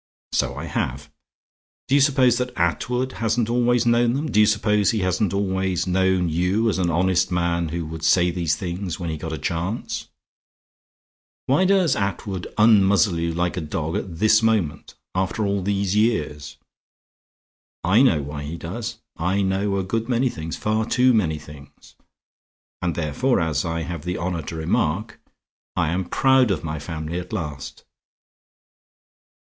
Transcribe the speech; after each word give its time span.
So 0.31 0.55
I 0.55 0.65
have. 0.65 1.11
Do 1.87 1.93
you 1.93 2.01
suppose 2.01 2.39
that 2.39 2.55
Attwood 2.57 3.11
hasn't 3.11 3.51
always 3.51 3.85
known 3.85 4.13
them? 4.13 4.31
Do 4.31 4.39
you 4.39 4.47
suppose 4.47 4.89
he 4.89 5.01
hasn't 5.01 5.31
always 5.31 5.85
known 5.85 6.27
you 6.27 6.69
as 6.69 6.79
an 6.79 6.89
honest 6.89 7.31
man 7.31 7.69
who 7.69 7.85
would 7.85 8.01
say 8.03 8.31
these 8.31 8.55
things 8.55 8.99
when 8.99 9.11
he 9.11 9.15
got 9.17 9.31
a 9.31 9.37
chance? 9.37 10.07
Why 11.45 11.65
does 11.65 11.95
Attwood 11.95 12.51
unmuzzle 12.57 13.19
you 13.19 13.31
like 13.35 13.55
a 13.57 13.61
dog 13.61 13.95
at 13.95 14.17
this 14.17 14.41
moment, 14.41 14.95
after 15.13 15.45
all 15.45 15.61
these 15.61 15.95
years? 15.95 16.57
I 17.83 18.01
know 18.01 18.23
why 18.23 18.41
he 18.41 18.57
does; 18.57 18.97
I 19.17 19.43
know 19.43 19.77
a 19.77 19.83
good 19.83 20.09
many 20.09 20.29
things, 20.29 20.57
far 20.57 20.83
too 20.87 21.13
many 21.13 21.37
things. 21.37 21.93
And 22.81 22.95
therefore, 22.95 23.39
as 23.39 23.63
I 23.65 23.83
have 23.83 24.03
the 24.03 24.17
honor 24.17 24.41
to 24.41 24.55
remark, 24.55 25.19
I 25.75 25.89
am 25.89 26.05
proud 26.05 26.49
of 26.49 26.63
my 26.63 26.79
family 26.79 27.19
at 27.19 27.31
last." 27.31 27.83